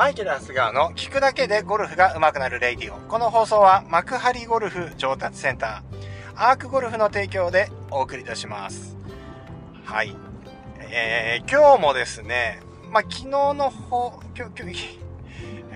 [0.00, 2.96] マイケル・ハスガーの聞くだけでゴルフが上手くなるレイディオ。
[3.06, 8.96] この放送は幕張ゴルフ上達センター、アークゴルフの提供でお送りいたします。
[9.84, 10.16] はい。
[10.78, 12.60] えー、今日もですね、
[12.90, 14.98] まあ、昨日の方、今日、今日、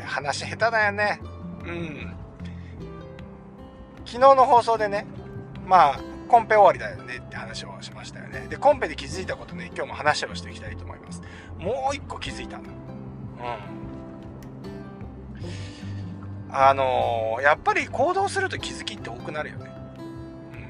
[0.07, 1.21] 話下手だよね。
[1.67, 2.17] うん。
[4.07, 5.07] 昨日の放送でね、
[5.67, 8.47] まあ、コンペ終わりだよねって話をしましたよね。
[8.49, 11.21] で、コンペで気づいたことね、今日も話をしていきたいと思います。
[11.59, 12.63] もう一個気づいたの。
[12.65, 13.84] うん。
[16.57, 19.73] あのー、やっぱり行動すると気づきって多くなるよね。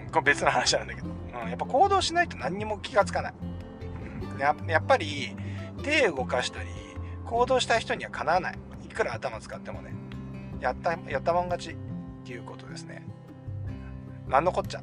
[0.07, 1.09] うん、これ別の話なんだけど。
[1.09, 3.35] うん、やっぱ行動しないと何にも気がつかない。
[4.33, 5.37] うん、ややっぱり
[5.83, 6.69] 手動かしたり、
[7.27, 8.59] 行動した人にはかなわない。
[8.83, 9.93] いくら頭使ってもね。
[10.61, 11.77] やった、やったもん勝ちっ
[12.25, 13.07] ていうことですね。
[14.27, 14.83] 何のこっちゃ。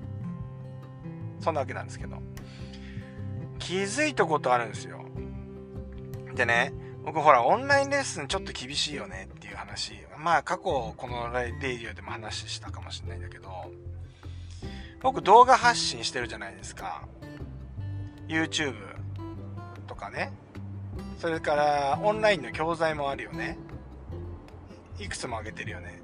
[1.40, 2.18] そんなわけなんですけど。
[3.58, 5.04] 気づいたことあるんですよ。
[6.35, 9.94] でね、僕ほら、オンラインレッスンちょっと厳しいよねっいう話。
[10.18, 10.63] まあ過去
[10.96, 13.49] このレイディオでも話したかもしれないんだけど、
[15.02, 17.04] 僕動画発信してるじゃないですか。
[18.27, 18.76] YouTube
[19.88, 20.32] とかね。
[21.18, 23.57] それからオンラインの教材もあるよね。
[24.99, 26.02] いくつも上げてるよね。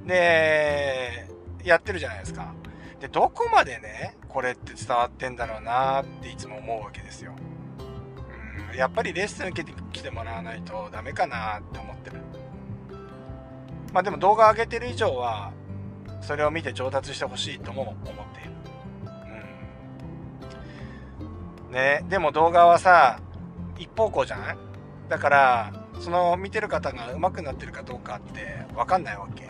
[0.00, 0.06] うん。
[0.06, 1.28] で、
[1.62, 2.54] やってるじゃないですか。
[3.00, 7.34] で、どこまでね、これって伝わってんだろうなっていつも思うわけですよ。
[8.76, 12.16] やっぱりレッスン受けてきてもらわないとダメかなって思ってる。
[13.92, 15.52] まあでも動画上げてる以上は、
[16.20, 17.94] それを見て上達してほしいとも思っ
[18.34, 18.50] ている。
[21.68, 21.72] うん。
[21.72, 23.20] ね、でも動画はさ、
[23.78, 24.56] 一方向じゃない？
[25.08, 29.46] だから、その見てる方が上手くなってるかどうかって分かんないわけ。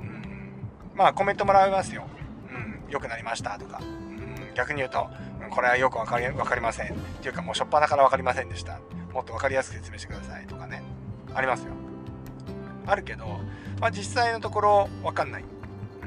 [0.00, 0.52] うん。
[0.94, 2.06] まあコメントもらいますよ。
[2.48, 2.82] うん。
[2.90, 3.80] 良くなりましたとか。
[3.82, 4.54] うん。
[4.54, 5.08] 逆に言うと、
[5.50, 8.78] これはよくわかり分かりませんっていうかもう初っ端から分かりませんでした
[9.12, 10.82] もっと分かりやすく説明してくださいとかね。
[11.34, 11.72] ありますよ。
[12.86, 13.26] あるけど、
[13.80, 15.44] まあ、実際のところ分かんない、
[16.02, 16.06] う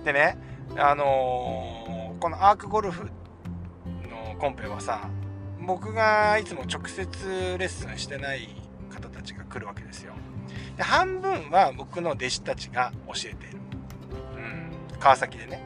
[0.00, 0.38] ん、でね
[0.76, 3.10] あのー、このアークゴルフの
[4.38, 5.10] コンペはさ
[5.60, 8.48] 僕がいつも直接レッスンしてない
[8.90, 10.14] 方たちが来るわけですよ。
[10.76, 13.58] で半分は僕の弟子たちが教えている、
[14.36, 14.40] う
[14.96, 15.62] ん、川崎でね。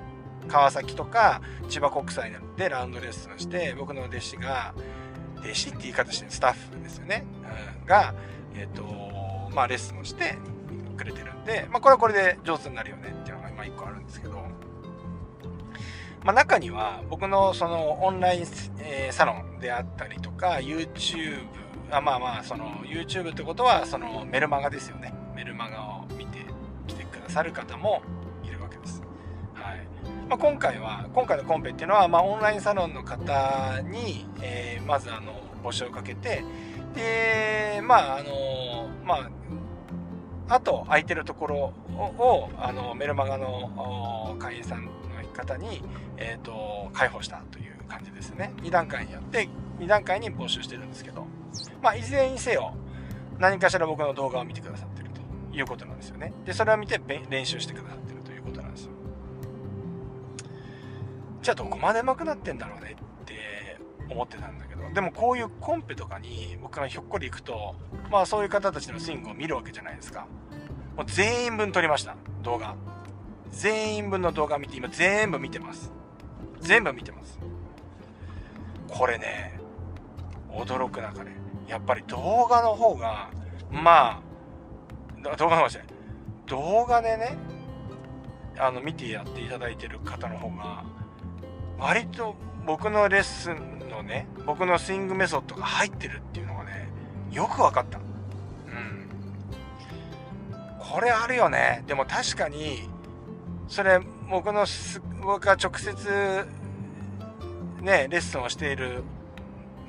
[0.48, 4.74] 川崎とか千葉国際でラウンドレッスンして僕の弟子が
[5.44, 7.24] 弟子って言い方してスタッフですよね、
[7.82, 8.14] うん、が、
[8.54, 9.14] えっ、ー、と
[9.54, 10.36] まあ、レッスンをして
[10.96, 14.34] くれてるんで、まあ、これはこれで上手になるよねっていうのが今1個あるんですけど、
[16.24, 18.46] まあ、中には僕のそのオンライン、
[18.80, 21.46] え、サロンであったりとか YouTube
[21.90, 25.14] あまあまあその YouTube ってことはそのメルマガですよね。
[25.36, 26.44] メルマガを見て
[26.86, 28.02] きてくださる方も
[30.34, 36.42] まあ、今回は今回のコンペっていうのは、まあ、オンラインサロンの方に、えー、まずあの募集をかけて
[36.92, 39.30] でまああのま
[40.48, 41.56] ああと空いてるところ
[41.96, 44.90] をあのメルマガの会員さんの
[45.32, 45.82] 方に、
[46.16, 48.52] えーと、開放したという感じですね。
[48.56, 51.26] 2段階によって2段階に募集してるんですけど、
[51.80, 52.74] まあ、いずれにせよ
[53.38, 56.32] 何かしら僕の動画を見てくださってるということなんですよね。
[56.44, 58.23] でそれを見て練習してくださってる
[61.44, 63.78] じゃあどこまで上手くなってんだろうねって
[64.08, 64.82] 思ってたんだけど。
[64.94, 67.74] でもこういうコンペとかに僕がひょっこり行くと
[68.10, 70.26] まあそういう方たちのスイングを見るわけじゃないですか。
[70.96, 72.16] もう全員分撮りました。
[72.42, 72.74] 動画。
[73.50, 75.92] 全員分の動画見て今全部見てます。
[76.60, 77.38] 全部見てます。
[78.88, 79.60] これね
[80.50, 81.32] 驚くなかれ
[81.68, 83.28] やっぱり動画の方が
[83.70, 84.22] ま
[85.22, 85.88] あ動画の方じゃない。
[86.46, 87.36] 動画でね
[88.58, 90.84] あの見てやっていただいてる方の方が
[91.78, 92.34] 割と
[92.66, 96.88] 僕のレッスンのね僕のスイングメソッドが入ってるっていうのがね
[97.30, 97.98] よく分かった。
[97.98, 99.08] うん。
[100.78, 101.82] これあるよね。
[101.86, 102.88] でも確かに
[103.68, 104.66] それ僕の
[105.22, 106.46] 僕が直接
[107.80, 109.02] ねレッスンをしている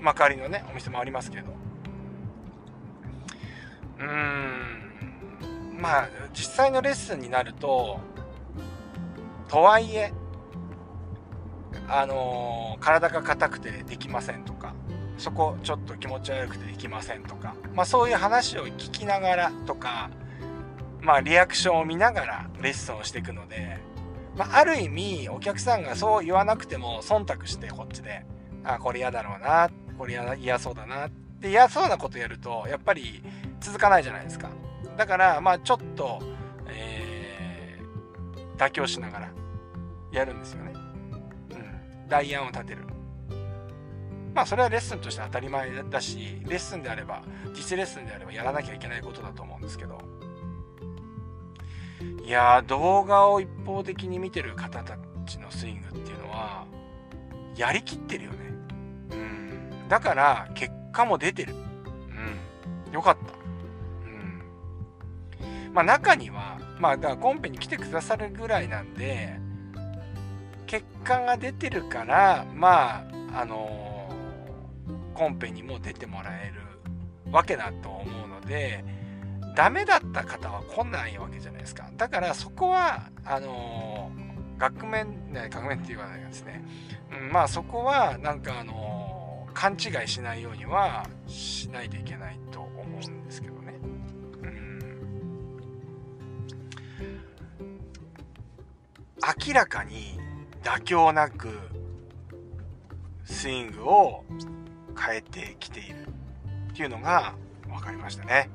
[0.01, 1.51] 幕張のねお店もありますけど。
[3.99, 5.77] うーん。
[5.79, 7.99] まあ実際のレッスンになると
[9.47, 10.13] とはいえ
[11.87, 14.73] あのー、体が硬くてできませんとか
[15.17, 20.09] そこちょっと気持ち悪くてできませんとか、まあ、そういう話を聞きながらとか、
[21.01, 23.77] まあ、リアクションを見ながらレッスンをしていくので、
[24.35, 28.25] まあ、ある意味お客さんがそう言わなくても忖度してこっちで
[28.63, 31.09] あこれ嫌だろうなこれ嫌そうだなっ
[31.39, 33.23] て嫌そうなことやるとやっぱり
[33.61, 34.49] 続かないじゃないですか。
[34.97, 36.19] だからまあちょっと、
[36.67, 39.31] えー、妥協しながら
[40.11, 40.75] やるんですよね。
[42.07, 42.83] 代案を立てる。
[44.33, 47.23] まあそれはレッスンとして当たり前だしレッスンであれば
[47.53, 49.97] 実レッスンであればやらなきゃいけないことだと思うんですけど。
[52.25, 54.97] いや動画を一方的に見てる方た
[55.27, 56.65] ちのスイングっていうのは
[57.55, 58.37] やりきってるよね。
[59.11, 59.87] うん。
[59.87, 61.53] だから結果も出てる。
[61.53, 62.93] うん。
[62.93, 63.33] よかった。
[65.43, 65.73] うん。
[65.73, 69.39] まあ中にはまあだからコンペに来てくださるぐらいなんで
[70.67, 78.83] 結果が出てるからまああのー、コンペにも出てもらえるわけだと思うので
[79.56, 81.89] ダメだった方は来ないわけじゃないですか。
[81.95, 86.63] だからそこはあのー、額面ね額面って言わないですね、
[87.12, 93.75] うん、まあそこはなんかあのー、勘違いしないようにはしないといけないと思うんですけどね。
[94.41, 94.79] うん。
[99.47, 100.19] 明らかに
[100.65, 101.47] 妥協なく
[103.23, 104.25] スイングを
[105.00, 106.07] 変えてきている
[106.71, 107.35] っていうのが
[107.67, 108.50] 分かりましたね。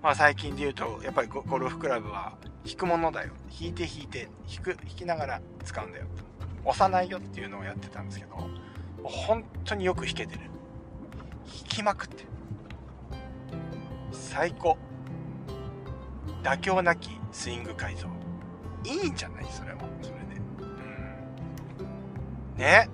[0.00, 3.32] まあ最近で言うと、やっぱりゴルフクラブは引くものだよ。
[3.60, 6.06] 引いて引いて、引く、引きながら使うんだよ。
[6.64, 8.36] 押さないよっていうのをやってたんですけど、
[9.02, 10.42] 本当によく弾けてる。
[11.46, 12.24] 引きまくって。
[14.12, 14.78] 最高。
[16.44, 18.06] 妥協なきスイング改造。
[18.84, 19.46] いいんじゃない？
[19.50, 19.80] それは。
[20.00, 20.19] それ
[22.60, 22.90] ね。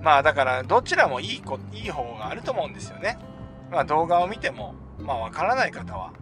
[0.00, 3.18] まあだからどちらもいいこいい方があると思うんですよね。
[3.70, 6.12] まあ動画を見ても、まあわからない方は、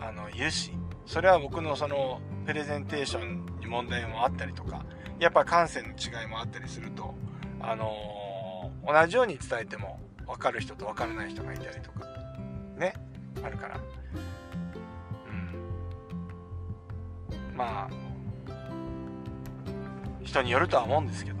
[0.00, 0.72] あの、いるし、
[1.04, 4.84] それは僕のそのプレゼンテーションに問題もあったりとか、
[5.18, 7.14] やっぱ感性の違いもあったりすると、
[7.60, 12.06] あのー、同じように伝えても分かる人と分からない人がいたりとか、
[12.78, 12.94] ね、
[13.42, 13.80] あるから。
[17.30, 17.56] うん。
[17.56, 17.90] まあ、
[20.22, 21.35] 人によるとは思うんですけど、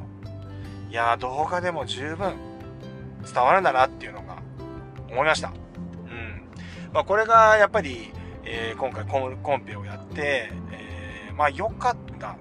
[0.96, 2.34] や動画でも十分
[3.22, 4.38] 伝わるんだなっていうのが
[5.10, 5.48] 思いました。
[5.48, 6.42] うん。
[6.92, 8.10] まあ、これがやっぱり、
[8.44, 12.36] えー、今回コンペをやって、えー、まあ良かった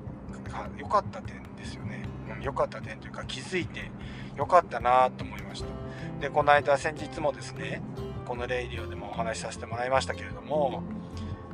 [0.77, 2.03] 良かった点ですよね。
[2.41, 3.91] 良、うん、かった点というか気づいて
[4.37, 5.67] 良かったなと思いました。
[6.21, 7.81] で、この間先日もですね、
[8.25, 10.83] このレイディオでもお話しさせてもらいましたけれども、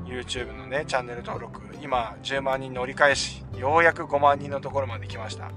[0.06, 5.52] YouTube のね、チャンネル登録、今10万人の折り返し、ようやく5万人のところまで来ました。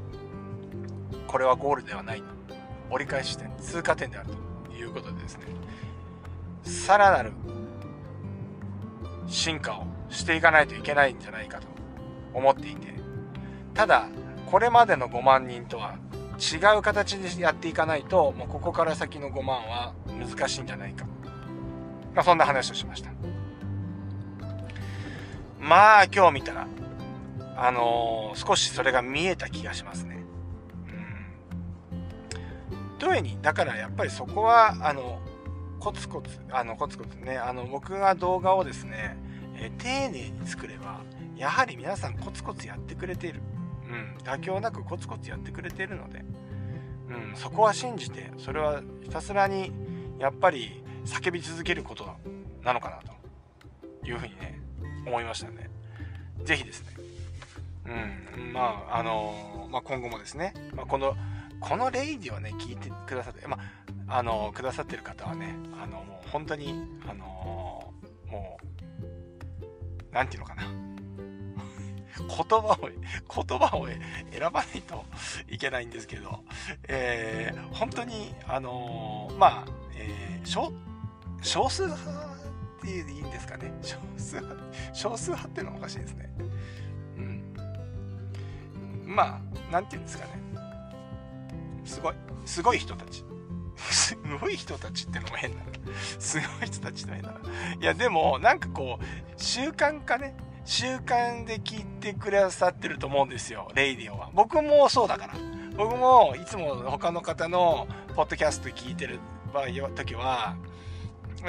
[1.34, 2.22] これはゴールではない
[2.90, 4.28] 折り返し点通過点である
[4.70, 5.46] ということでですね。
[6.62, 7.32] さらなる
[9.26, 11.66] 進化をしていかないといけないんじゃないかと
[12.32, 12.94] 思っていて。
[13.74, 14.06] ただ
[14.48, 15.96] これまでの5万人とは
[16.38, 21.04] 違う形でやっていかないともうここから先の5万は難しいんじゃないか、
[22.14, 23.10] まあ、そんな話をしました。
[25.58, 26.68] まあ今日見たら
[27.56, 30.23] あのー、少しそれが見えた気がしますね。
[33.04, 35.20] 一重にだからやっぱりそこはあの
[35.78, 39.18] コツコツあのコツコツねあの僕が動画をですね、
[39.56, 41.00] えー、丁寧に作れば
[41.36, 43.42] やはり皆さんコツコツやってくれている、
[43.90, 46.24] うん、妥協なくコツコツやってくれているので、
[47.10, 49.70] うん、そこは信じてそれはひたすらに
[50.18, 52.08] やっぱり叫び続けること
[52.64, 53.02] なのかな
[54.00, 54.62] というふうにね
[55.06, 55.68] 思いましたね。
[56.44, 56.88] 是非ですね。
[57.86, 61.14] うんまああのまあ、今後もですね、まあ、この
[61.64, 63.58] このレイディをね、聞いてくださって、ま
[64.06, 66.74] あ、の、くださってる方はね、あの、もう本当に、
[67.08, 67.94] あの
[68.30, 70.64] もう、なんていうのかな。
[72.14, 75.04] 言葉を、言葉を選ばないと
[75.48, 76.44] いけないんですけど、
[76.86, 79.64] えー、本当に、あのまあ、
[79.96, 80.70] えー、少、
[81.40, 82.26] 少数派
[82.76, 83.72] っていいんですかね。
[83.80, 86.30] 少数派、少数派っていうのはおかしいですね。
[87.16, 87.54] うん。
[89.06, 90.53] まあ、なんていうんですかね。
[92.04, 92.14] すごい。
[92.44, 93.24] すごい人たち。
[93.76, 95.64] すごい人たちってのも変だな。
[96.18, 97.38] すごい人たちって変だな。
[97.80, 99.04] いや、でも、なんかこう、
[99.36, 100.36] 習慣化ね。
[100.66, 103.70] 習慣で聞いてくださってると思うんですよ。
[103.74, 104.30] レイディオは。
[104.32, 105.34] 僕もそうだから。
[105.76, 109.18] 僕もいつも他の方のポッドキャスト聞いてる
[109.52, 110.56] 場合時は、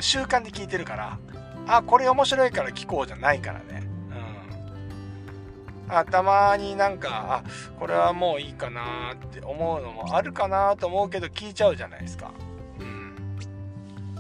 [0.02, 1.20] 習慣で聞いてるから、
[1.68, 3.95] あ、これ面白いから聞こうじゃないからね。
[5.90, 7.50] あたまになんかあ
[7.80, 12.32] これはもういいかなって思うのもあるかなと思うけど聞いちゃうじゃないですか。
[12.80, 13.16] うん。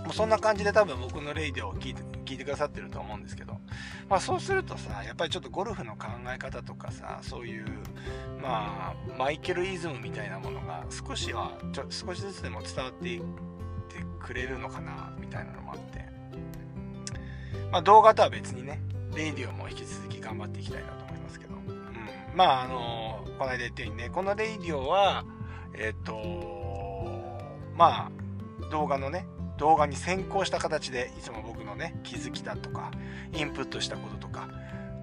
[0.03, 3.59] もうそんな感じで多分僕のレイディオを聞いて聞いてくださってると思うんですけど。
[4.09, 7.65] まあそうするとさやっぱりちょっとゴルフの考え方とかさそういう
[8.41, 13.25] まあマイケルイズムみたいなものが少しはちょ少しずつでも伝わっていって
[14.19, 16.05] くれるのかなみたいなのもあって。
[17.71, 18.79] まあ動画とは別にね
[19.15, 20.94] レイディオも引き続き頑張っていきたいな
[21.27, 21.37] と
[22.35, 25.25] まああのこの間言ったようにねこのレイディオは
[25.73, 27.41] えっ、ー、と
[27.75, 28.11] まあ
[28.71, 29.27] 動画のね
[29.57, 32.91] 動画に先行した形でいつも僕のね気づきだとか
[33.33, 34.49] インプットしたこととか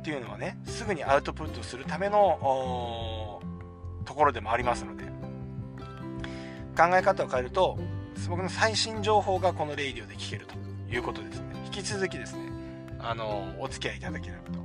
[0.00, 3.41] っていうのをねすぐにアウトプットするための
[4.05, 5.12] ところでもありますので。
[6.76, 7.79] 考え方を変えると
[8.29, 10.55] 僕の最新情報がこのレイディオで聞けると
[10.93, 11.47] いうことですね。
[11.67, 12.50] 引き続きですね
[12.99, 14.59] あのお付き合いいただければと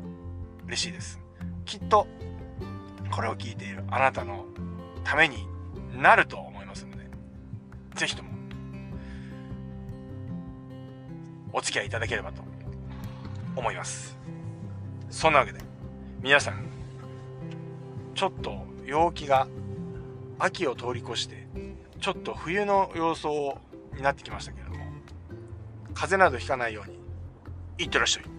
[0.67, 1.19] 嬉しいです
[1.67, 2.07] きっと
[3.11, 4.45] これを聞いているあなたの
[5.03, 5.45] ために
[6.01, 7.03] なると思いますので
[7.95, 8.29] 是非とも
[11.51, 12.41] お付き合いいただければと
[13.55, 14.17] 思います。
[15.09, 15.59] そんなわけで
[16.21, 16.67] 皆さん
[18.13, 19.47] ちょっと陽気が
[20.39, 21.47] 秋を通り越して
[21.99, 23.33] ちょっと冬の様相
[23.95, 24.77] になってきましたけれども
[25.93, 26.99] 風邪などひかないように
[27.79, 28.36] いってらっしゃい。